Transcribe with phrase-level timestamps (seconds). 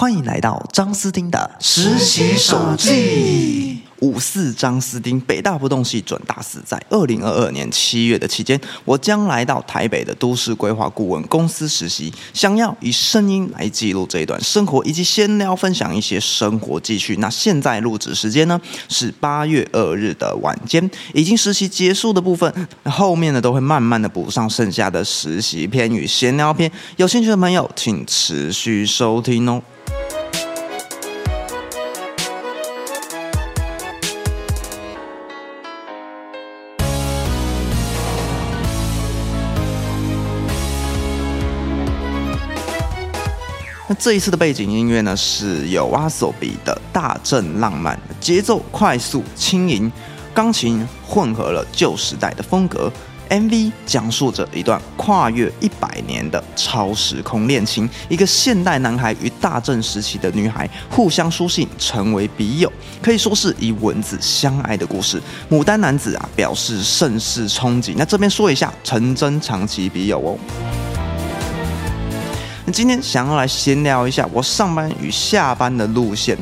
[0.00, 3.82] 欢迎来到张斯汀的实习手记。
[3.98, 17.16] 五四张斯汀北大不动系准大四，在二零二二年七月的期间，我将来到台北的都市规划顾问公司实习，想要以声音来记录这一段生活，以及闲聊分享一些生活记叙。
[17.16, 18.58] 那现在录制时间呢
[18.88, 22.50] 是八月二日的晚间，已经实习结束的部分，
[22.84, 26.72] 后面呢都会慢慢的补上剩下的实习篇与闲聊篇。
[26.96, 29.62] 有兴趣的朋友，请持续收听哦。
[44.00, 49.92] 这一次的背景音乐呢，是有阿索比的《大正浪漫》，节奏快速轻盈，
[50.32, 52.90] 钢琴混合了旧时代的风格。
[53.28, 65.20] MV 讲述着一段跨越一百年的超时空恋情，一个现代男孩与大正时期的女孩互相书信，成为笔友，可以说是以文字相爱的故事。
[65.50, 67.92] 牡丹男子啊，表示甚是憧憬。
[67.98, 70.79] 那这边说一下，成真长期笔友哦。
[72.66, 76.36] 那今天想要来闲聊一下我上班与下班的路线，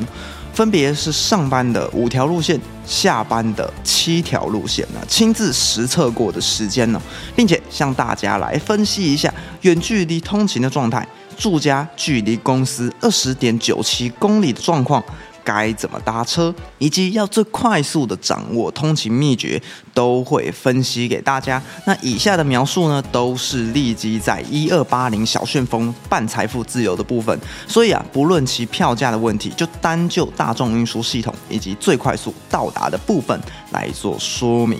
[0.53, 7.01] 分别是上班的五条路线，下班的七条路线呢，亲自实测过的时间呢，
[7.35, 15.03] 并且向大家来分析一下远距离通勤的状态，住家距离公司二十点九七公里的状况。
[15.43, 19.61] 该怎么搭车，以及要最快速的掌握通勤秘诀，
[19.93, 21.61] 都会分析给大家。
[21.85, 27.37] 那以下的描述呢，都是立即在一二八零小旋风半财富自由的部分，
[27.67, 33.39] 所以啊，不论其票价的问题，就单就大众运输系统以及最快速到达的部分
[33.71, 34.79] 来做说明。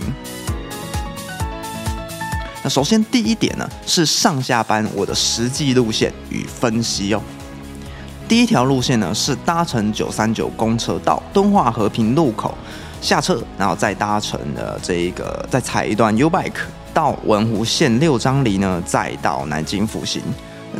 [2.62, 7.22] 那首先第一点呢，是上下班我的实际路线与分析哦。
[8.30, 12.56] 第一条路线呢是搭乘九三九公车到敦化和平路口
[13.02, 16.52] 下车，然后再搭乘的这一个再踩一段 U bike
[16.94, 20.22] 到文湖线六张里呢，再到南京复兴。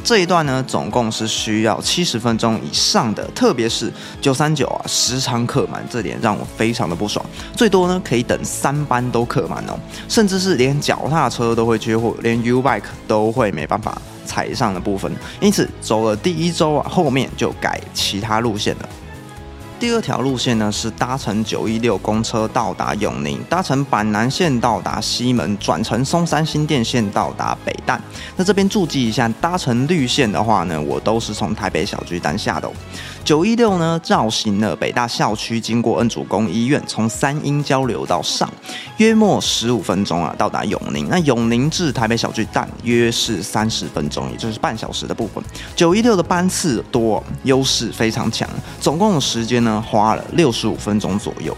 [0.04, 7.26] 这一段呢总共是需要七十分钟以上的，特别是九三九啊时常客满，这点让我非常的不爽。
[7.56, 9.74] 最多呢可以等三班都客满哦，
[10.08, 14.00] 甚至是连脚踏车都会缺货，连 U bike 都会没办法。
[14.30, 18.90] 踩上的部分，因此走了第一周啊，后面就改其他路线了。
[19.80, 28.00] 第二条路线呢是搭乘九一六公车到达永宁，搭乘板南线到达西门，转乘松山新店线到达北淡。
[28.36, 32.70] 那这边注记一下，搭乘绿线的话呢，我都是从台北小巨蛋下的。
[33.30, 38.52] 九一六呢绕行了北大校区，经过恩主公医院，从三英交流到上，
[38.98, 41.08] 约莫十五分钟啊到达永宁。
[41.08, 45.44] 那永宁至台北小巨蛋约是三十分钟，也就是半小时的部分。
[45.76, 48.50] 九一六的班次多，优势非常强，
[48.82, 49.80] 总共的时间呢？
[49.88, 51.56] 花了六十五分钟左右。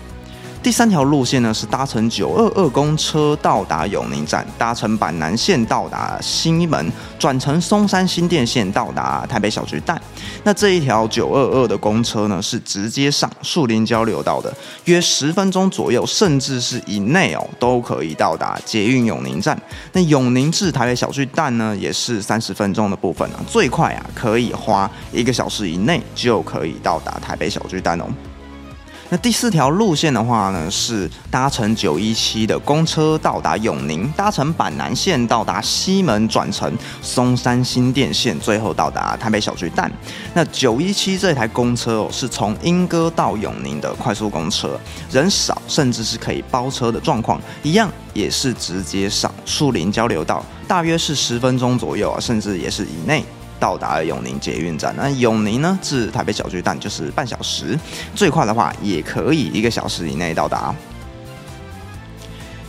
[0.64, 10.00] 第三条路线呢是搭乘九二二公车到达永宁站，搭乘板南线到达西门，转乘松山新店线到达台北小巨蛋。
[10.44, 14.56] 那这一条九二二的公车呢是直接上树林交流道的，
[14.86, 19.60] 约十分钟左右，甚至是以内哦都可以到达捷运永宁站。
[19.94, 28.06] 那永宁至台北小巨蛋呢也是三十分钟的部分啊，最快啊可以花一个小时以内就可以到达台北小巨蛋哦。
[29.14, 39.92] 那第四条路线的话呢，是搭乘九一七的公车到达永宁，搭乘板南线到达西门，转乘松山新店线，最后到达台北小巨蛋。
[40.34, 44.80] 那九一七这台公车哦，是从莺歌到永宁的快速公车，
[45.12, 53.26] 人少，甚至是可以包车的状况，一样也是直接上树林交流道，大约是十分钟左右啊，甚至也是以内。
[53.62, 57.80] 到达永宁捷运站，那永宁呢至台北小巨蛋就是半小时，
[58.16, 60.74] 最快的话也可以一个小时以内到达。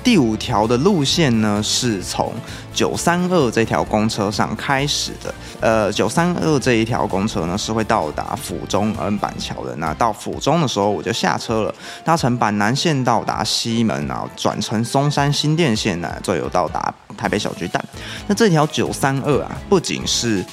[0.04, 2.32] 第五条的路线呢是从
[2.74, 9.74] 九三二这条公车上开始的，呃，九三二这一条公车呢是会到达府中恩板桥的。
[9.76, 11.74] 那到府中的时候我就下车了，
[12.04, 17.82] 搭乘板南线到达西门，然后转乘松山新店线呢，最后到达台北小巨蛋。
[18.26, 20.44] 那这条九三二啊，不仅是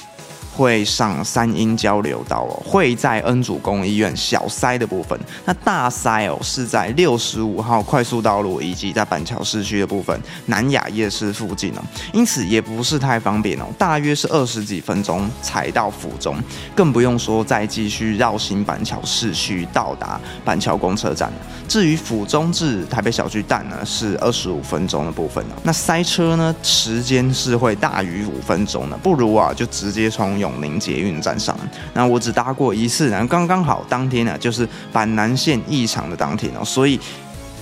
[0.60, 11.80] 会上三英交流道哦，会在恩主公医院小塞的部分，那大塞哦是在六十五号快速道路以及在板桥市区的部分，南雅夜市附近哦，
[12.12, 16.36] 因此也不是太方便哦，大约是二十几分钟才到府中，
[16.74, 21.32] 更不用说再继续绕行板桥市区到达板桥公车站。
[21.66, 31.56] 至于府中至台北小巨蛋呢，是二十五分钟的部分哦，那塞车呢时间是会大于五分钟的，不如啊就直接从永永宁捷运站上。
[31.94, 36.98] 那我只搭过一次，然后刚刚好当天呢就是板南线异常的当天哦，所以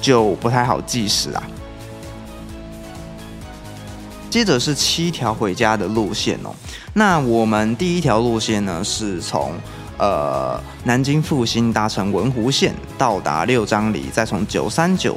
[0.01, 1.43] 就不太好计时啊。
[4.31, 6.51] 接着是七条回家的路线哦。
[6.93, 9.53] 那我们第一条路线呢，是从
[9.97, 15.17] 呃南京复兴搭乘文湖线到达六张里，再从九三九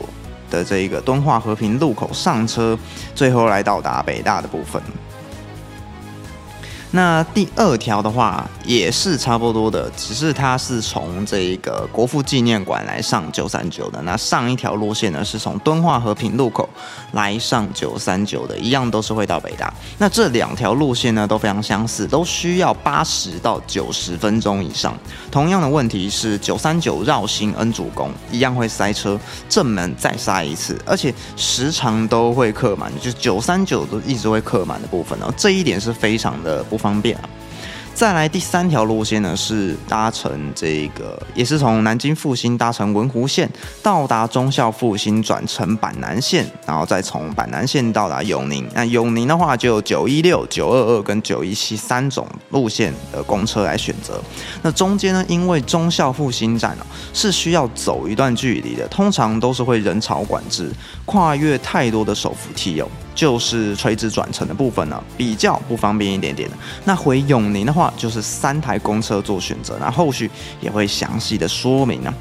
[0.50, 2.77] 的这个敦化和平路口上车，
[3.13, 4.81] 最后来到达北大的部分。
[6.93, 14.01] 那第二条的话也是差不多的，只是它是从这个国父纪念馆来上九三九的。
[14.01, 16.67] 那上一条路线呢是从敦化和平路口
[17.13, 19.73] 来上九三九的，一样都是会到北大。
[19.97, 24.93] 那这两条路线呢都非常相似，都需要八十到九十分钟以上。
[25.31, 29.17] 同样的问题是九三九绕行恩主公一样会塞车，
[29.47, 35.33] 正门再塞一次，而且时常都会客满，就是九三九都一直会客满的部分哦。
[35.38, 36.81] 这一点是非常的不。
[36.81, 37.30] 方便啊！
[37.94, 43.48] 再来第三条路线呢，是搭乘这个，也是从南京复兴搭乘文湖线，
[43.83, 48.66] 到达忠孝复兴，转乘板南线，然后再从板南线到达永宁。
[48.74, 54.19] 那永宁的话，就有九一六、九二二跟九一七三种路线的公车来选择。
[54.63, 60.72] 那中间呢，因为忠孝复兴站哦是需要走一段距离的，通常都是会人潮管制，
[61.06, 62.88] 跨越太多的手扶梯哦。
[63.21, 66.57] 就是垂直转乘的部分呢，比较不方便一点点的。
[66.85, 70.27] 那回永宁的话，就是三台公车做选择，那后续
[70.59, 72.12] 也会详细的说明呢。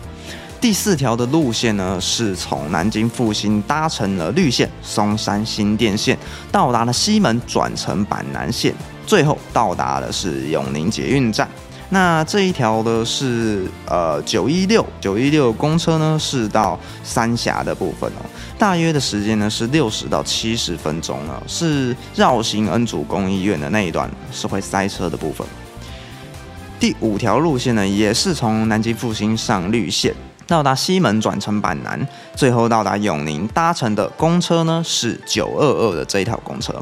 [0.61, 6.19] 第四条的路线呢，是从南京复兴搭乘了绿线松山新店线，
[6.53, 8.75] 到达了西门转乘板南线，
[9.07, 11.49] 最后到达的是永宁捷运站。
[11.93, 18.23] 那这一条呢是呃九一六九一六公车呢，是到三峡的部分哦，
[18.57, 25.45] 大约的时间呢是六十到七十分钟呢，是绕行恩主公医院的那一段是会塞车的部分。
[26.79, 30.15] 第五条路线呢，也是从南京复兴上绿线。
[30.51, 32.05] 到达西门转乘板南，
[32.35, 36.75] 最后到达永宁，搭乘的公车呢是九二二的这一条公车。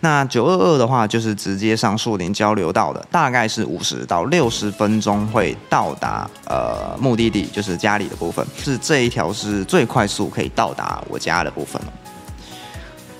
[0.00, 8.46] 那九二二的话，就是直接上树林交流道的，大概是五十到六十分钟会到达呃目的地，就是家里的部分。
[8.58, 11.80] 是这一条是最快速可以到达我家的部分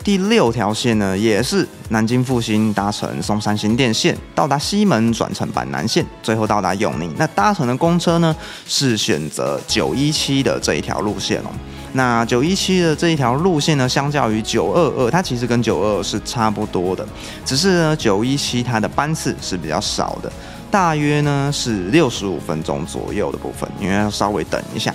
[0.05, 7.11] 第六条线呢，也是南京复兴搭乘松山新电线，到达西门转乘板南线，最后到达永宁。
[7.17, 8.37] 那搭乘的公车呢，
[8.67, 11.47] 是选择九一七的这一条路线哦。
[11.95, 17.09] 那九一七的这一条路线呢，相较于九二二，它其实跟九二二是差不多的，
[17.47, 20.31] 只是呢九一七它的班次是比较少的，
[20.71, 24.95] 大约呢是六十五分钟左右的部分，因为要稍微等一下。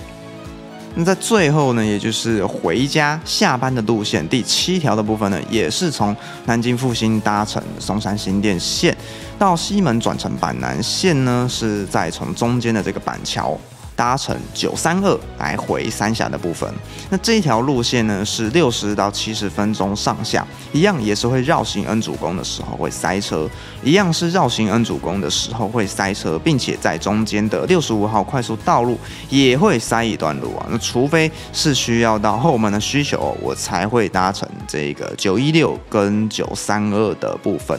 [1.00, 6.14] 那在最后呢，也就是回家下班的路线第七条的部分呢，也是从
[6.44, 8.94] 南京复兴搭乘松山新店线
[9.38, 13.58] 到西门转乘板南线呢，是在从中间的这个板桥。
[14.00, 16.66] 搭乘九三二来回三峡的部分，
[17.10, 20.42] 那这一条路线呢是六十到七十分钟上下，
[20.72, 23.46] 一样也是会绕行恩主公的时候会塞车，
[23.84, 30.66] 一样是绕行恩主公的时候会塞车，并且在中间的六十五号快速道路也会塞一段路啊。
[30.70, 37.78] 那除非是需要到后门的需求，我才会搭乘这个九一六跟九三二的部分。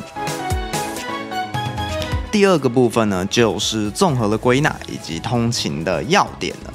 [2.32, 6.74] 第二个部分呢，就是综合的归纳以及通勤的要点了。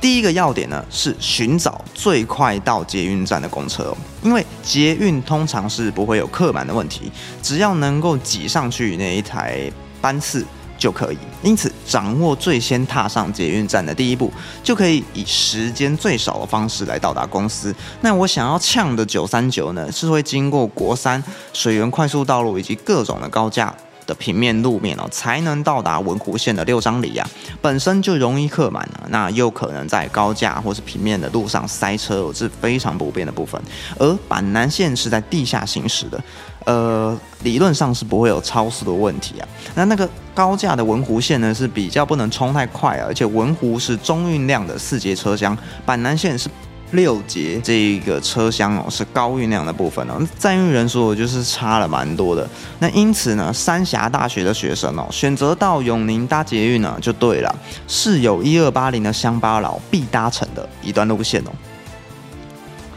[0.00, 9.70] 第一个要点呢，是寻找最快到捷运站的公车，因为捷运通常是不会有客满的问题，只要能够挤上去那一台
[10.00, 10.44] 班次
[10.76, 11.18] 就可以。
[11.42, 14.32] 因此，掌握最先踏上捷运站的第一步，
[14.64, 17.72] 就可以以时间最少的方式来到达公司。
[18.00, 23.72] 那我想要呛的九三九呢，是会经过国三水源快速道路以及各种的高架。
[24.10, 27.24] 的平面路面哦，才能到达文湖线的六张里啊，
[27.62, 33.62] 本身就容易客满了，那又可能在高架或是平面的路上塞车，是非常不便的部分。
[33.98, 36.20] 而板南线是在地下行驶的，
[36.64, 39.48] 呃，理论上是不会有超速的问题啊。
[39.76, 46.50] 那那个高架的文湖线呢，是比较不能冲太快啊，而且文湖是中运量的四节车厢，板南线是。
[46.92, 52.48] 六节这一个车厢哦，是高运量的部分哦，载运人数就是差了蛮多的。
[52.78, 57.54] 那因此呢，三峡大学的学生哦，选择到永宁搭捷运呢，就对了，
[57.86, 61.50] 是有一二八零的乡巴佬必搭乘的一段路线哦。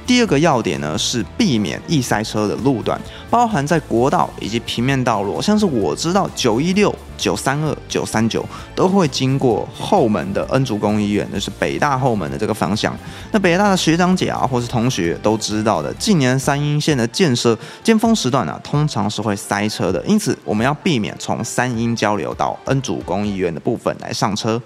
[0.06, 8.46] 第二个要点呢是避免易塞车的路段，包含在国道以及平面道路，像是我知道九一六、九三二、九三九
[8.76, 12.96] 都会经过后门的恩主公医院，那是北大后门的这个方向。
[13.32, 24.62] 那北大的学长姐啊，或是同学都知道的，近年三阴线的建设尖峰时段呢，通常是会塞车的，因此我们要避免从三阴交流到恩主公医院的部分来上车。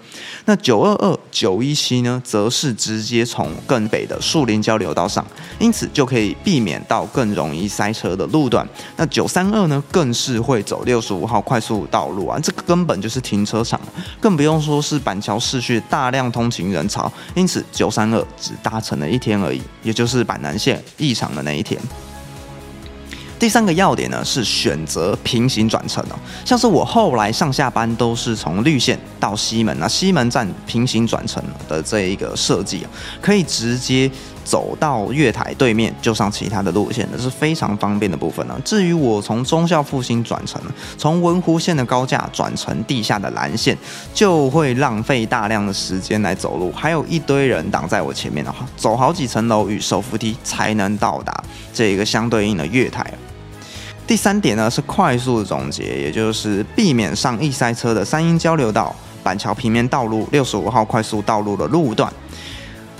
[0.46, 5.24] 那九二二、九一七呢，则是直接从更北的树林交流道上。
[5.58, 8.66] 因此就可以避免到更容易塞车的路段。
[8.96, 13.80] 那九三二呢，更是会走六十五号快速道路啊，这个根本就是停车场，
[14.20, 17.12] 更不用说是板桥市区大量通勤人潮。
[17.34, 21.80] 因此九三二只搭乘了一天而已，也就是板南线异常的那一天。
[23.38, 32.90] 第三个要点呢是选择平行转乘哦，像是我后来上下班都是从绿线到西门，那西门站平行转乘的这一个设计啊，
[33.22, 34.10] 可以直接
[34.48, 38.58] 走到月台对面就上其他的路线，这是非常方便的部分呢。
[38.64, 40.58] 至于我从忠孝复兴转乘，
[40.96, 43.76] 从文湖线的高架转乘地下的蓝线，
[44.14, 53.04] 就会浪费大量的时间来走路，还有一堆人挡在我前面的话，走好几层楼与手扶梯才能到达这一个相对应的月台。
[54.06, 62.10] 第三点呢是快速的总结，也就是避免上易塞车的三英交流道、板桥平面道路、六十五号快速道路的路段。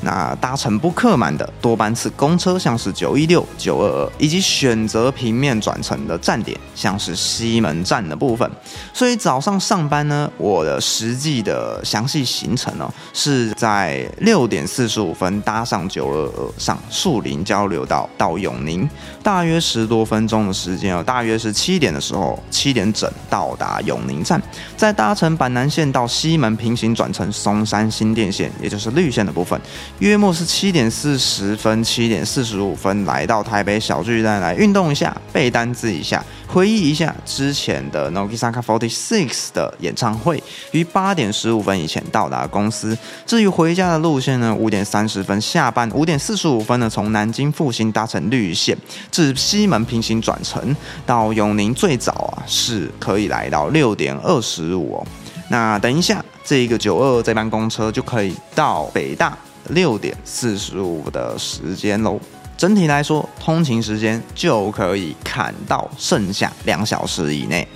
[0.00, 8.49] 那搭乘不客满的多班次公车，像是九一六、九二二，以及选择平面转乘的站点，像是西门站的部分。
[8.95, 18.88] 所以早上上班呢，我的实际的详细行程呢，是在六点四十五分搭上九二二上树林交流道到永宁，
[19.23, 24.40] 大约十多分钟的时间哦，大约是七点的时候，七点整到达永宁站，
[24.76, 29.61] 再搭乘板南线到西门平行转乘松山新电线，也就是绿线的部分。
[29.99, 40.40] 约莫是七点四十分、七点四十五分来到台北小巨蛋来运动一下、背单词一下、回忆一下之前的 Nogisaka Forty Six 的演唱会，
[40.71, 42.97] 于八点十五分以前到达公司。
[43.26, 48.78] 至于回家的路线呢，五点三十分下班，五点四十五分呢从南京复兴搭乘绿线
[49.11, 55.07] 至西门平行转乘到永宁，最早啊是可以来到六点二十五哦。
[55.50, 59.37] 那等一下这一个九二这班公车就可以到北大。
[59.69, 62.19] 六点四十五的时间喽，
[62.57, 67.67] 整体来说，通勤时间就可以砍到剩下两小时以内。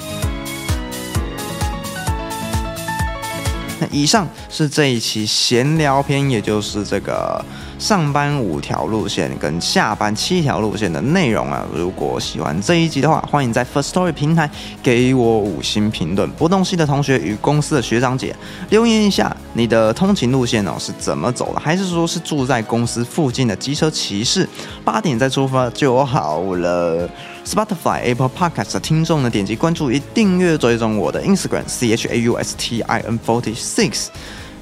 [3.91, 7.45] 以上是这一期闲聊篇，也就是这个。
[7.79, 14.49] 上班五条路线跟下班七条路线的内容啊，如果喜欢这一集的话，欢迎在 First Story 平台
[14.81, 16.31] 给我五星评论。
[16.31, 18.37] 波动系的同学与公司的学长姐
[18.71, 21.59] 留言一下，你的通勤路线哦是怎么走的？
[21.59, 24.49] 还是说是住在公司附近的机车骑士？
[24.85, 27.11] 八点再出发就好了。
[27.45, 34.09] Spotify、Apple Podcast 的听众呢，点击关注与订阅追踪我的 Instagram C H A U S T I N Forty Six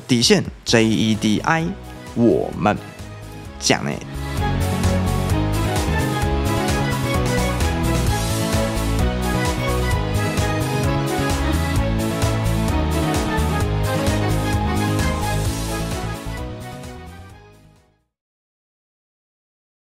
[0.09, 1.67] 底线 J E D I
[2.15, 2.77] 我们。
[3.61, 4.30] 讲呢。